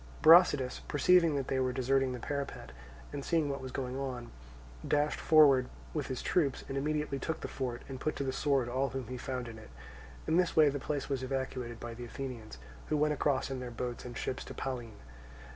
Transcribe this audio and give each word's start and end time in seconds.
Brasidas, 0.23 0.81
perceiving 0.87 1.35
that 1.35 1.47
they 1.47 1.59
were 1.59 1.71
deserting 1.71 2.11
the 2.11 2.17
parapet, 2.19 2.71
and 3.13 3.23
seeing 3.23 3.49
what 3.51 3.61
was 3.61 3.71
going 3.71 3.99
on, 3.99 4.31
dashed 4.87 5.19
forward 5.19 5.69
with 5.93 6.07
his 6.07 6.23
troops, 6.23 6.63
and 6.67 6.75
immediately 6.75 7.19
took 7.19 7.41
the 7.41 7.47
fort, 7.47 7.83
and 7.87 7.99
put 8.01 8.15
to 8.15 8.23
the 8.23 8.33
sword 8.33 8.67
all 8.67 8.89
whom 8.89 9.05
he 9.09 9.17
found 9.19 9.47
in 9.47 9.59
it. 9.59 9.69
In 10.25 10.37
this 10.37 10.55
way 10.55 10.69
the 10.69 10.79
place 10.79 11.07
was 11.07 11.21
evacuated 11.21 11.79
by 11.79 11.93
the 11.93 12.05
Athenians, 12.05 12.57
who 12.87 12.97
went 12.97 13.13
across 13.13 13.51
in 13.51 13.59
their 13.59 13.69
boats 13.69 14.03
and 14.03 14.17
ships 14.17 14.43
to 14.45 14.55
Pallene. 14.55 14.97